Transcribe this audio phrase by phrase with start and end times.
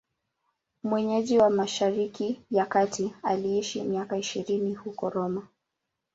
[0.83, 5.47] Mwenyeji wa Mashariki ya Kati, aliishi miaka ishirini huko Roma.